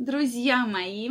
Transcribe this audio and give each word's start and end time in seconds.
Друзья 0.00 0.66
мои, 0.66 1.10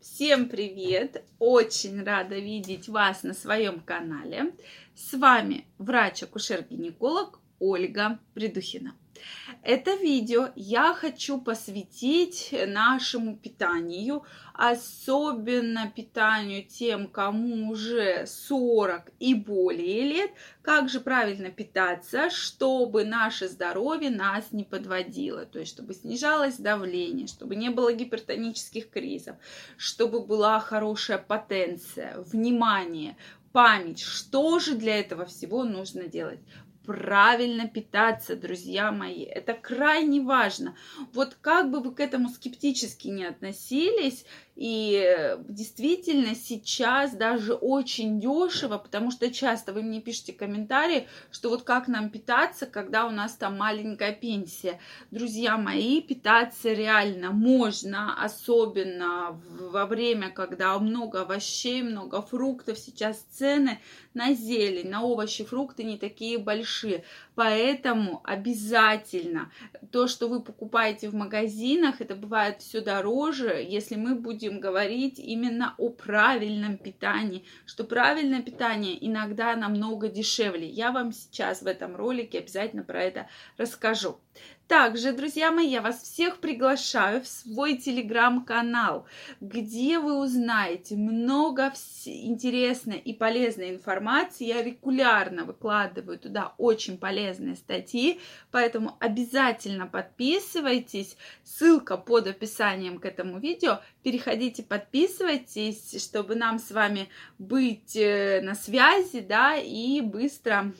всем 0.00 0.48
привет! 0.48 1.24
Очень 1.38 2.02
рада 2.02 2.36
видеть 2.36 2.88
вас 2.88 3.22
на 3.22 3.34
своем 3.34 3.78
канале. 3.78 4.52
С 4.96 5.16
вами 5.16 5.64
врач-акушер-гинеколог 5.78 7.38
Ольга 7.60 8.18
Придухина. 8.34 8.96
Это 9.62 9.94
видео 9.94 10.50
я 10.54 10.94
хочу 10.94 11.40
посвятить 11.40 12.54
нашему 12.66 13.36
питанию, 13.36 14.24
особенно 14.54 15.90
питанию 15.94 16.64
тем, 16.64 17.08
кому 17.08 17.70
уже 17.70 18.26
40 18.26 19.10
и 19.18 19.34
более 19.34 20.02
лет, 20.02 20.30
как 20.62 20.88
же 20.88 21.00
правильно 21.00 21.50
питаться, 21.50 22.30
чтобы 22.30 23.04
наше 23.04 23.48
здоровье 23.48 24.10
нас 24.10 24.52
не 24.52 24.64
подводило, 24.64 25.44
то 25.46 25.58
есть 25.58 25.72
чтобы 25.72 25.94
снижалось 25.94 26.56
давление, 26.56 27.26
чтобы 27.26 27.56
не 27.56 27.70
было 27.70 27.92
гипертонических 27.92 28.90
кризов, 28.90 29.36
чтобы 29.76 30.20
была 30.20 30.60
хорошая 30.60 31.18
потенция, 31.18 32.18
внимание, 32.20 33.16
память. 33.52 34.00
Что 34.00 34.58
же 34.58 34.74
для 34.74 35.00
этого 35.00 35.24
всего 35.24 35.64
нужно 35.64 36.08
делать? 36.08 36.40
Правильно 36.86 37.68
питаться, 37.68 38.36
друзья 38.36 38.92
мои. 38.92 39.24
Это 39.24 39.54
крайне 39.54 40.20
важно. 40.20 40.76
Вот 41.12 41.36
как 41.40 41.70
бы 41.70 41.80
вы 41.80 41.92
к 41.92 42.00
этому 42.00 42.28
скептически 42.28 43.08
не 43.08 43.24
относились, 43.24 44.24
и 44.56 45.36
действительно 45.48 46.34
сейчас 46.34 47.14
даже 47.14 47.52
очень 47.52 48.18
дешево, 48.18 48.78
потому 48.78 49.10
что 49.10 49.30
часто 49.30 49.74
вы 49.74 49.82
мне 49.82 50.00
пишете 50.00 50.32
комментарии, 50.32 51.08
что 51.30 51.50
вот 51.50 51.62
как 51.62 51.88
нам 51.88 52.08
питаться, 52.08 52.64
когда 52.64 53.06
у 53.06 53.10
нас 53.10 53.34
там 53.34 53.58
маленькая 53.58 54.12
пенсия. 54.12 54.80
Друзья 55.10 55.58
мои, 55.58 56.00
питаться 56.00 56.72
реально 56.72 57.32
можно, 57.32 58.22
особенно 58.24 59.38
во 59.60 59.84
время, 59.84 60.30
когда 60.30 60.78
много 60.78 61.22
овощей, 61.22 61.82
много 61.82 62.22
фруктов. 62.22 62.78
Сейчас 62.78 63.26
цены 63.30 63.78
на 64.14 64.32
зелень, 64.32 64.88
на 64.88 65.02
овощи, 65.02 65.44
фрукты 65.44 65.84
не 65.84 65.98
такие 65.98 66.38
большие. 66.38 66.75
Поэтому 67.34 68.20
обязательно 68.24 69.52
то, 69.92 70.08
что 70.08 70.28
вы 70.28 70.42
покупаете 70.42 71.08
в 71.08 71.14
магазинах, 71.14 72.00
это 72.00 72.14
бывает 72.14 72.60
все 72.62 72.80
дороже, 72.80 73.64
если 73.68 73.96
мы 73.96 74.14
будем 74.14 74.60
говорить 74.60 75.18
именно 75.18 75.74
о 75.78 75.90
правильном 75.90 76.78
питании, 76.78 77.44
что 77.66 77.84
правильное 77.84 78.42
питание 78.42 78.96
иногда 79.06 79.54
намного 79.56 80.08
дешевле. 80.08 80.68
Я 80.68 80.92
вам 80.92 81.12
сейчас 81.12 81.62
в 81.62 81.66
этом 81.66 81.96
ролике 81.96 82.38
обязательно 82.38 82.82
про 82.82 83.02
это 83.02 83.28
расскажу. 83.56 84.18
Также, 84.68 85.12
друзья 85.12 85.52
мои, 85.52 85.68
я 85.68 85.80
вас 85.80 86.02
всех 86.02 86.38
приглашаю 86.38 87.22
в 87.22 87.28
свой 87.28 87.76
телеграм-канал, 87.76 89.06
где 89.40 90.00
вы 90.00 90.18
узнаете 90.18 90.96
много 90.96 91.72
интересной 92.04 92.98
и 92.98 93.14
полезной 93.14 93.70
информации. 93.70 94.46
Я 94.46 94.64
регулярно 94.64 95.44
выкладываю 95.44 96.18
туда 96.18 96.54
очень 96.58 96.98
полезные 96.98 97.54
статьи, 97.54 98.20
поэтому 98.50 98.96
обязательно 98.98 99.86
подписывайтесь. 99.86 101.16
Ссылка 101.44 101.96
под 101.96 102.26
описанием 102.26 102.98
к 102.98 103.04
этому 103.04 103.38
видео. 103.38 103.80
Переходите, 104.02 104.64
подписывайтесь, 104.64 106.02
чтобы 106.02 106.34
нам 106.34 106.58
с 106.58 106.72
вами 106.72 107.08
быть 107.38 107.94
э, 107.94 108.40
на 108.42 108.56
связи, 108.56 109.20
да, 109.20 109.54
и 109.56 110.00
быстро 110.00 110.72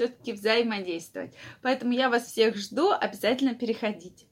все-таки 0.00 0.32
взаимодействовать. 0.32 1.34
Поэтому 1.60 1.92
я 1.92 2.08
вас 2.08 2.24
всех 2.24 2.56
жду, 2.56 2.90
обязательно 2.90 3.54
переходите. 3.54 4.24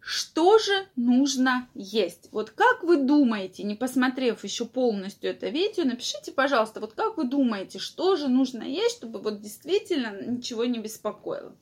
Что 0.00 0.58
же 0.58 0.88
нужно 0.96 1.68
есть? 1.74 2.28
Вот 2.32 2.50
как 2.50 2.82
вы 2.82 2.96
думаете, 2.96 3.62
не 3.62 3.74
посмотрев 3.76 4.42
еще 4.42 4.64
полностью 4.64 5.30
это 5.30 5.48
видео, 5.48 5.84
напишите, 5.84 6.32
пожалуйста, 6.32 6.80
вот 6.80 6.94
как 6.94 7.18
вы 7.18 7.24
думаете, 7.24 7.78
что 7.78 8.16
же 8.16 8.26
нужно 8.26 8.62
есть, 8.62 8.96
чтобы 8.96 9.20
вот 9.20 9.40
действительно 9.42 10.22
ничего 10.26 10.64
не 10.64 10.78
беспокоило. 10.78 11.54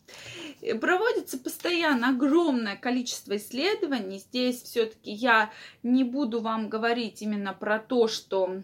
Проводится 0.81 1.37
постоянно 1.37 2.11
огромное 2.11 2.77
количество 2.77 3.37
исследований. 3.37 4.21
Здесь 4.21 4.62
все-таки 4.62 5.11
я 5.11 5.53
не 5.83 6.05
буду 6.05 6.41
вам 6.41 6.71
говорить 6.71 7.21
именно 7.21 7.53
про 7.53 7.81
то, 7.81 8.06
что 8.09 8.62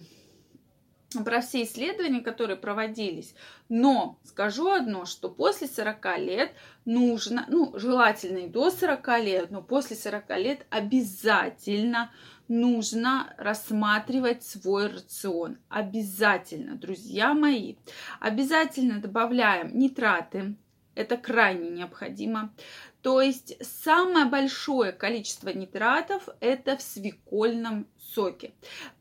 про 1.22 1.42
все 1.42 1.62
исследования, 1.62 2.22
которые 2.22 2.56
проводились. 2.56 3.34
Но 3.68 4.18
скажу 4.24 4.70
одно, 4.70 5.04
что 5.04 5.28
после 5.28 5.68
40 5.68 6.18
лет 6.18 6.52
нужно, 6.84 7.44
ну, 7.48 7.78
желательно 7.78 8.38
и 8.38 8.48
до 8.48 8.70
40 8.70 9.20
лет, 9.20 9.50
но 9.50 9.62
после 9.62 9.96
40 9.96 10.30
лет 10.38 10.66
обязательно 10.70 12.10
нужно 12.48 13.34
рассматривать 13.38 14.42
свой 14.42 14.88
рацион. 14.88 15.58
Обязательно, 15.68 16.76
друзья 16.76 17.34
мои. 17.34 17.76
Обязательно 18.20 19.00
добавляем 19.00 19.78
нитраты. 19.78 20.56
Это 20.94 21.16
крайне 21.16 21.70
необходимо. 21.70 22.54
То 23.02 23.20
есть 23.20 23.56
самое 23.60 24.24
большое 24.24 24.92
количество 24.92 25.50
нитратов 25.50 26.28
это 26.40 26.76
в 26.76 26.82
свекольном 26.82 27.86
соке. 27.98 28.52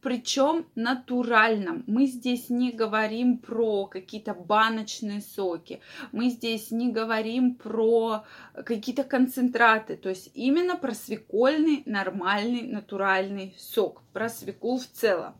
Причем 0.02 0.66
натуральном. 0.76 1.84
Мы 1.88 2.08
здесь 2.08 2.50
не 2.50 2.72
говорим 2.72 3.38
про 3.38 3.86
какие-то 3.86 4.34
баночные 4.34 5.22
соки. 5.22 5.80
Мы 6.12 6.30
здесь 6.30 6.72
не 6.72 6.92
говорим 6.92 7.56
про 7.56 8.26
какие-то 8.54 9.04
концентраты. 9.04 9.96
То 9.96 10.10
есть 10.10 10.32
именно 10.34 10.76
про 10.76 10.94
свекольный 10.94 11.84
нормальный 11.86 12.64
натуральный 12.64 13.56
сок. 13.58 14.02
Про 14.12 14.28
свеклу 14.30 14.80
в 14.80 14.88
целом. 14.88 15.36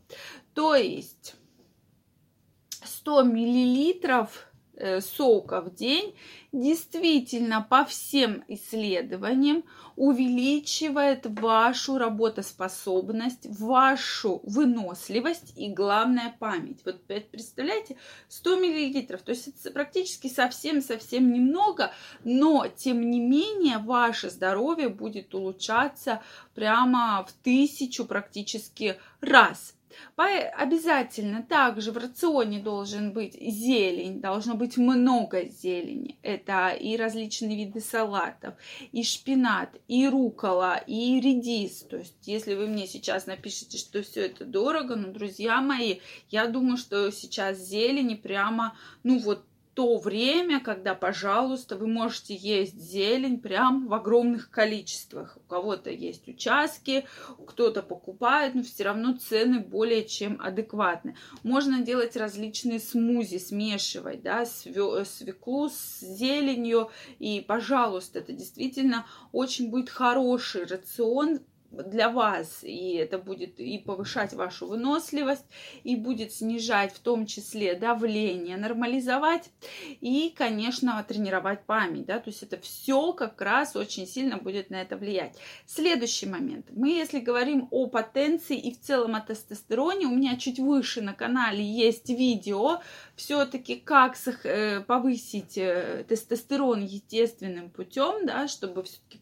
То 0.54 0.74
есть 0.74 1.34
100 2.70 3.24
миллилитров 3.24 4.48
сока 5.00 5.60
в 5.60 5.74
день 5.74 6.14
действительно 6.52 7.66
по 7.68 7.84
всем 7.84 8.44
исследованиям 8.48 9.64
увеличивает 9.96 11.26
вашу 11.26 11.98
работоспособность, 11.98 13.46
вашу 13.58 14.40
выносливость 14.44 15.52
и, 15.56 15.68
главное, 15.68 16.34
память. 16.38 16.80
Вот 16.84 17.02
представляете, 17.04 17.96
100 18.28 18.56
миллилитров, 18.56 19.22
то 19.22 19.30
есть 19.30 19.48
это 19.48 19.70
практически 19.70 20.28
совсем-совсем 20.28 21.32
немного, 21.32 21.92
но, 22.24 22.66
тем 22.66 23.10
не 23.10 23.20
менее, 23.20 23.78
ваше 23.78 24.30
здоровье 24.30 24.88
будет 24.88 25.34
улучшаться 25.34 26.22
прямо 26.54 27.24
в 27.28 27.32
тысячу 27.44 28.04
практически 28.04 28.98
раз. 29.20 29.74
Обязательно 30.16 31.42
также 31.42 31.92
в 31.92 31.96
рационе 31.96 32.60
должен 32.60 33.12
быть 33.12 33.34
зелень, 33.34 34.20
должно 34.20 34.54
быть 34.54 34.76
много 34.76 35.44
зелени. 35.44 36.18
Это 36.22 36.70
и 36.70 36.96
различные 36.96 37.56
виды 37.56 37.80
салатов, 37.80 38.54
и 38.92 39.02
шпинат, 39.02 39.70
и 39.88 40.08
рукола, 40.08 40.76
и 40.76 41.20
редис. 41.20 41.82
То 41.82 41.98
есть, 41.98 42.26
если 42.26 42.54
вы 42.54 42.66
мне 42.66 42.86
сейчас 42.86 43.26
напишите, 43.26 43.78
что 43.78 44.02
все 44.02 44.26
это 44.26 44.44
дорого, 44.44 44.96
ну, 44.96 45.12
друзья 45.12 45.60
мои, 45.60 45.98
я 46.30 46.46
думаю, 46.46 46.76
что 46.76 47.10
сейчас 47.10 47.58
зелени 47.58 48.14
прямо, 48.14 48.76
ну, 49.02 49.18
вот 49.18 49.44
то 49.74 49.98
время, 49.98 50.60
когда, 50.60 50.94
пожалуйста, 50.94 51.76
вы 51.76 51.88
можете 51.88 52.34
есть 52.34 52.78
зелень 52.80 53.40
прям 53.40 53.88
в 53.88 53.94
огромных 53.94 54.50
количествах. 54.50 55.36
У 55.36 55.40
кого-то 55.48 55.90
есть 55.90 56.28
участки, 56.28 57.06
кто-то 57.46 57.82
покупает, 57.82 58.54
но 58.54 58.62
все 58.62 58.84
равно 58.84 59.16
цены 59.16 59.58
более 59.58 60.04
чем 60.04 60.40
адекватны. 60.40 61.16
Можно 61.42 61.80
делать 61.80 62.16
различные 62.16 62.78
смузи, 62.78 63.38
смешивать, 63.38 64.22
да, 64.22 64.46
свеклу 64.46 65.68
с 65.68 66.00
зеленью. 66.00 66.90
И, 67.18 67.40
пожалуйста, 67.40 68.20
это 68.20 68.32
действительно 68.32 69.06
очень 69.32 69.70
будет 69.70 69.90
хороший 69.90 70.66
рацион 70.66 71.40
для 71.82 72.08
вас, 72.08 72.60
и 72.62 72.94
это 72.94 73.18
будет 73.18 73.60
и 73.60 73.78
повышать 73.78 74.32
вашу 74.32 74.66
выносливость, 74.66 75.44
и 75.82 75.96
будет 75.96 76.32
снижать 76.32 76.92
в 76.92 77.00
том 77.00 77.26
числе 77.26 77.74
давление, 77.74 78.56
нормализовать 78.56 79.50
и, 80.00 80.32
конечно, 80.36 81.04
тренировать 81.06 81.64
память, 81.64 82.06
да, 82.06 82.18
то 82.18 82.30
есть 82.30 82.42
это 82.42 82.58
все 82.60 83.12
как 83.12 83.40
раз 83.40 83.76
очень 83.76 84.06
сильно 84.06 84.38
будет 84.38 84.70
на 84.70 84.80
это 84.82 84.96
влиять. 84.96 85.36
Следующий 85.66 86.26
момент. 86.26 86.66
Мы, 86.70 86.90
если 86.90 87.20
говорим 87.20 87.68
о 87.70 87.86
потенции 87.86 88.56
и 88.56 88.72
в 88.72 88.80
целом 88.80 89.14
о 89.14 89.20
тестостероне, 89.20 90.06
у 90.06 90.14
меня 90.14 90.36
чуть 90.36 90.58
выше 90.58 91.00
на 91.02 91.12
канале 91.12 91.64
есть 91.64 92.08
видео, 92.08 92.80
все-таки 93.16 93.76
как 93.76 94.16
э, 94.44 94.80
повысить 94.80 95.58
э, 95.58 96.04
тестостерон 96.08 96.84
естественным 96.84 97.70
путем, 97.70 98.26
да, 98.26 98.48
чтобы 98.48 98.82
все-таки 98.82 99.20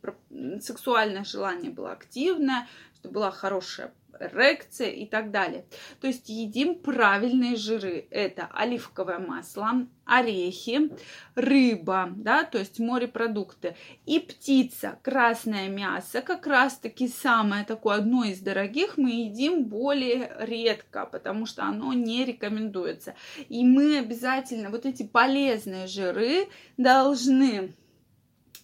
сексуальное 0.60 1.24
желание 1.24 1.70
было 1.70 1.92
активное, 2.42 2.66
чтобы 2.94 3.14
была 3.14 3.30
хорошая 3.30 3.92
эрекция 4.20 4.90
и 4.90 5.06
так 5.06 5.32
далее. 5.32 5.64
То 6.00 6.06
есть 6.06 6.28
едим 6.28 6.76
правильные 6.76 7.56
жиры. 7.56 8.06
Это 8.10 8.48
оливковое 8.52 9.18
масло, 9.18 9.88
орехи, 10.04 10.90
рыба, 11.34 12.12
да, 12.14 12.44
то 12.44 12.58
есть 12.58 12.78
морепродукты 12.78 13.74
и 14.06 14.20
птица, 14.20 14.98
красное 15.02 15.68
мясо, 15.68 16.20
как 16.20 16.46
раз-таки 16.46 17.08
самое 17.08 17.64
такое, 17.64 17.96
одно 17.96 18.22
из 18.22 18.38
дорогих, 18.40 18.96
мы 18.96 19.10
едим 19.10 19.64
более 19.64 20.30
редко, 20.38 21.06
потому 21.06 21.46
что 21.46 21.64
оно 21.64 21.92
не 21.92 22.24
рекомендуется. 22.24 23.14
И 23.48 23.64
мы 23.64 23.98
обязательно 23.98 24.70
вот 24.70 24.86
эти 24.86 25.02
полезные 25.02 25.88
жиры 25.88 26.48
должны 26.76 27.74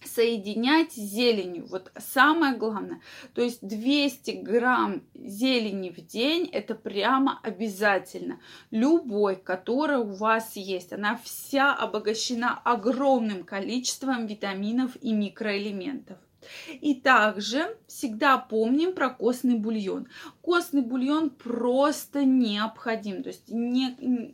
соединять 0.03 0.93
с 0.93 0.95
зеленью. 0.95 1.67
Вот 1.67 1.91
самое 1.97 2.55
главное. 2.55 3.01
То 3.33 3.41
есть 3.41 3.59
200 3.65 4.31
грамм 4.31 5.03
зелени 5.13 5.89
в 5.89 6.05
день 6.05 6.49
это 6.51 6.75
прямо 6.75 7.39
обязательно. 7.43 8.39
Любой, 8.71 9.35
которая 9.35 9.99
у 9.99 10.15
вас 10.15 10.55
есть, 10.55 10.93
она 10.93 11.19
вся 11.23 11.73
обогащена 11.73 12.59
огромным 12.63 13.43
количеством 13.43 14.27
витаминов 14.27 14.95
и 15.01 15.13
микроэлементов. 15.13 16.17
И 16.81 16.95
также 16.95 17.77
всегда 17.87 18.37
помним 18.37 18.93
про 18.93 19.09
костный 19.09 19.55
бульон. 19.55 20.07
Костный 20.41 20.81
бульон 20.81 21.29
просто 21.29 22.23
необходим. 22.23 23.23
То 23.23 23.29
есть 23.29 23.49
не, 23.49 24.33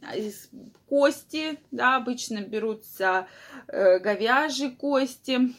кости, 0.88 1.60
да, 1.72 1.98
обычно 1.98 2.42
берутся 2.42 3.28
э, 3.68 4.00
говяжьи 4.00 4.70
кости, 4.70 5.54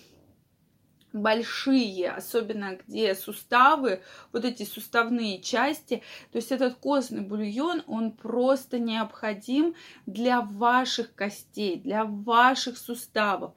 большие, 1.17 2.11
особенно 2.11 2.79
где 2.87 3.15
суставы, 3.15 4.03
вот 4.33 4.45
эти 4.45 4.65
суставные 4.65 5.41
части. 5.41 6.03
То 6.33 6.37
есть 6.37 6.53
этот 6.53 6.75
костный 6.75 7.23
бульон, 7.23 7.83
он 7.87 8.13
просто 8.13 8.79
необходим 8.79 9.75
для 10.07 10.41
ваших 10.41 11.15
костей, 11.15 11.77
для 11.77 12.05
ваших 12.05 12.79
суставов 12.79 13.55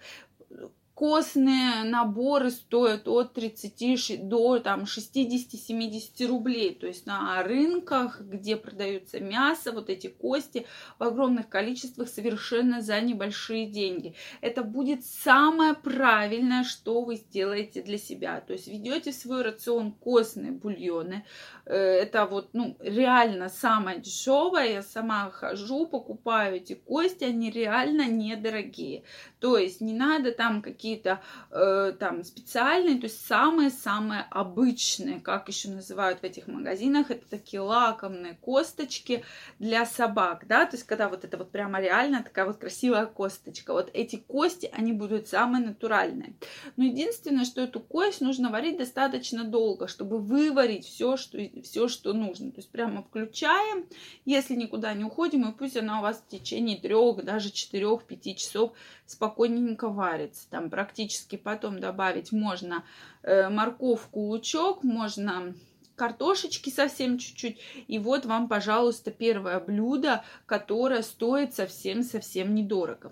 костные 1.00 1.86
наборы 1.86 2.52
стоят 2.52 3.08
от 3.08 3.32
30 3.32 4.28
до 4.28 4.60
там, 4.60 4.84
60-70 4.84 6.28
рублей. 6.28 6.76
То 6.76 6.88
есть 6.88 7.06
на 7.06 7.42
рынках, 7.42 8.20
где 8.20 8.58
продаются 8.58 9.22
мясо, 9.22 9.72
вот 9.72 9.90
эти 9.90 10.08
кости 10.08 10.66
в 11.00 11.04
огромных 11.04 11.48
количествах 11.48 12.10
совершенно 12.10 12.82
за 12.82 13.00
небольшие 13.00 13.68
деньги. 13.68 14.16
Это 14.42 14.62
будет 14.62 15.06
самое 15.06 15.74
правильное, 15.74 16.66
что 16.66 17.02
вы 17.02 17.16
сделаете 17.16 17.82
для 17.82 17.98
себя. 17.98 18.42
То 18.42 18.52
есть 18.52 18.68
ведете 18.68 19.14
в 19.14 19.16
свой 19.16 19.44
рацион 19.44 19.94
костные 19.94 20.52
бульоны. 20.52 21.26
Э, 21.66 21.78
это 21.78 22.26
вот 22.26 22.50
ну, 22.52 22.76
реально 22.82 23.48
самое 23.48 24.02
дешевое. 24.02 24.74
Я 24.74 24.84
сама 24.84 25.32
хожу, 25.32 25.88
покупаю 25.88 26.58
эти 26.58 26.74
кости, 26.74 27.24
они 27.24 27.52
реально 27.52 28.10
недорогие. 28.10 29.04
То 29.40 29.58
есть 29.58 29.80
не 29.80 29.94
надо 29.94 30.34
там 30.34 30.62
какие-то 30.90 31.22
э, 31.52 31.94
там 32.00 32.24
специальные, 32.24 32.98
то 32.98 33.06
есть 33.06 33.26
самые-самые 33.28 34.26
обычные, 34.32 35.20
как 35.20 35.48
еще 35.48 35.70
называют 35.70 36.20
в 36.20 36.24
этих 36.24 36.48
магазинах, 36.48 37.12
это 37.12 37.30
такие 37.30 37.62
лакомные 37.62 38.36
косточки 38.42 39.24
для 39.60 39.86
собак, 39.86 40.46
да, 40.48 40.66
то 40.66 40.76
есть 40.76 40.88
когда 40.88 41.10
вот 41.10 41.24
это 41.24 41.38
вот 41.38 41.52
прямо 41.52 41.80
реально 41.80 42.24
такая 42.24 42.46
вот 42.46 42.58
красивая 42.58 43.06
косточка. 43.06 43.74
Вот 43.74 43.90
эти 43.94 44.16
кости, 44.16 44.70
они 44.74 44.94
будут 44.94 45.28
самые 45.28 45.66
натуральные. 45.66 46.34
Но 46.76 46.86
единственное, 46.86 47.46
что 47.46 47.62
эту 47.62 47.80
кость 47.80 48.22
нужно 48.22 48.50
варить 48.50 48.78
достаточно 48.78 49.44
долго, 49.44 49.88
чтобы 49.88 50.20
выварить 50.20 50.86
все, 50.86 51.18
что, 51.18 51.38
все, 51.64 51.88
что 51.88 52.14
нужно. 52.14 52.52
То 52.52 52.60
есть 52.60 52.72
прямо 52.72 53.04
включаем, 53.04 53.86
если 54.26 54.56
никуда 54.56 54.94
не 54.94 55.04
уходим, 55.04 55.48
и 55.48 55.54
пусть 55.54 55.78
она 55.78 56.00
у 56.00 56.02
вас 56.02 56.24
в 56.26 56.32
течение 56.32 56.78
трех, 56.78 57.24
даже 57.24 57.52
четырех-пяти 57.52 58.36
часов 58.36 58.74
спокойненько 59.06 59.90
варится. 59.90 60.50
Там 60.50 60.70
практически 60.80 61.36
потом 61.36 61.82
добавить 61.82 62.32
можно 62.32 62.86
э, 63.24 63.50
морковку, 63.50 64.22
лучок, 64.22 64.82
можно 64.82 65.54
картошечки 65.98 66.70
совсем 66.70 67.18
чуть-чуть. 67.18 67.60
И 67.90 68.00
вот 68.00 68.26
вам, 68.26 68.48
пожалуйста, 68.48 69.12
первое 69.12 69.60
блюдо, 69.60 70.24
которое 70.46 71.02
стоит 71.02 71.54
совсем-совсем 71.54 72.56
недорого. 72.56 73.12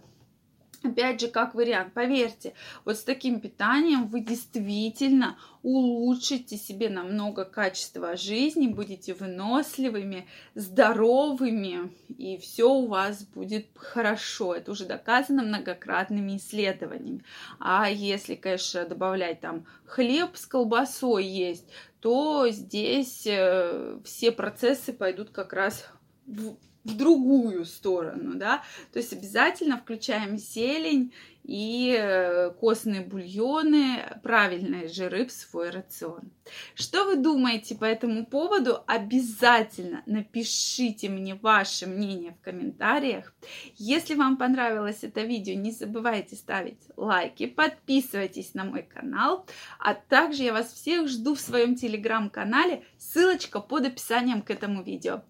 Опять 0.83 1.19
же, 1.19 1.27
как 1.27 1.55
вариант, 1.55 1.93
поверьте, 1.93 2.53
вот 2.85 2.97
с 2.97 3.03
таким 3.03 3.39
питанием 3.39 4.07
вы 4.07 4.19
действительно 4.19 5.37
улучшите 5.63 6.55
себе 6.55 6.89
намного 6.89 7.45
качество 7.45 8.15
жизни, 8.15 8.67
будете 8.67 9.15
выносливыми, 9.15 10.27
здоровыми, 10.53 11.91
и 12.09 12.37
все 12.37 12.69
у 12.69 12.85
вас 12.85 13.23
будет 13.23 13.67
хорошо. 13.75 14.53
Это 14.53 14.71
уже 14.71 14.85
доказано 14.85 15.43
многократными 15.43 16.37
исследованиями. 16.37 17.23
А 17.59 17.89
если, 17.89 18.35
конечно, 18.35 18.85
добавлять 18.85 19.41
там 19.41 19.65
хлеб 19.85 20.37
с 20.37 20.45
колбасой 20.45 21.25
есть, 21.25 21.65
то 21.99 22.47
здесь 22.49 23.25
э, 23.25 23.99
все 24.05 24.31
процессы 24.31 24.93
пойдут 24.93 25.31
как 25.31 25.53
раз 25.53 25.89
в 26.27 26.55
в 26.83 26.95
другую 26.95 27.65
сторону, 27.65 28.35
да, 28.35 28.63
то 28.93 28.99
есть 28.99 29.13
обязательно 29.13 29.77
включаем 29.77 30.37
зелень 30.37 31.11
и 31.47 31.97
э, 31.97 32.51
костные 32.59 33.01
бульоны, 33.01 34.03
правильные 34.21 34.89
жиры 34.89 35.25
в 35.25 35.31
свой 35.31 35.69
рацион. 35.69 36.29
Что 36.75 37.05
вы 37.05 37.15
думаете 37.15 37.75
по 37.75 37.85
этому 37.85 38.25
поводу? 38.25 38.83
Обязательно 38.85 40.03
напишите 40.05 41.07
мне 41.07 41.35
ваше 41.35 41.87
мнение 41.87 42.33
в 42.33 42.43
комментариях. 42.43 43.33
Если 43.77 44.15
вам 44.15 44.35
понравилось 44.35 44.99
это 45.03 45.21
видео, 45.21 45.53
не 45.55 45.71
забывайте 45.71 46.35
ставить 46.35 46.81
лайки, 46.97 47.47
подписывайтесь 47.47 48.53
на 48.53 48.65
мой 48.65 48.83
канал, 48.83 49.45
а 49.79 49.93
также 49.93 50.43
я 50.43 50.51
вас 50.51 50.73
всех 50.73 51.07
жду 51.07 51.35
в 51.35 51.39
своем 51.39 51.75
телеграм-канале, 51.75 52.83
ссылочка 52.97 53.61
под 53.61 53.85
описанием 53.85 54.41
к 54.41 54.51
этому 54.51 54.83
видео. 54.83 55.23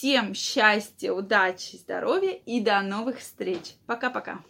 Всем 0.00 0.32
счастья, 0.32 1.12
удачи, 1.12 1.76
здоровья 1.76 2.30
и 2.30 2.62
до 2.62 2.80
новых 2.80 3.18
встреч. 3.18 3.74
Пока-пока. 3.84 4.40